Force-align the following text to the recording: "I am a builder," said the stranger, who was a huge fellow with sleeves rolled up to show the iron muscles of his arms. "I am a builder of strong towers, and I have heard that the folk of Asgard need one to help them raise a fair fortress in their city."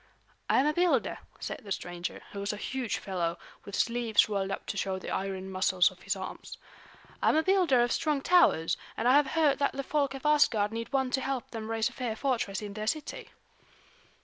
"I 0.49 0.59
am 0.59 0.65
a 0.65 0.73
builder," 0.73 1.19
said 1.39 1.59
the 1.63 1.71
stranger, 1.71 2.23
who 2.31 2.39
was 2.39 2.51
a 2.51 2.57
huge 2.57 2.97
fellow 2.97 3.37
with 3.65 3.75
sleeves 3.75 4.27
rolled 4.27 4.49
up 4.49 4.65
to 4.65 4.75
show 4.75 4.97
the 4.97 5.11
iron 5.11 5.51
muscles 5.51 5.91
of 5.91 6.01
his 6.01 6.15
arms. 6.15 6.57
"I 7.21 7.29
am 7.29 7.35
a 7.35 7.43
builder 7.43 7.81
of 7.83 7.91
strong 7.91 8.19
towers, 8.23 8.77
and 8.97 9.07
I 9.07 9.13
have 9.13 9.27
heard 9.27 9.59
that 9.59 9.73
the 9.73 9.83
folk 9.83 10.15
of 10.15 10.25
Asgard 10.25 10.71
need 10.71 10.91
one 10.91 11.11
to 11.11 11.21
help 11.21 11.51
them 11.51 11.69
raise 11.69 11.87
a 11.87 11.93
fair 11.93 12.15
fortress 12.15 12.63
in 12.63 12.73
their 12.73 12.87
city." 12.87 13.29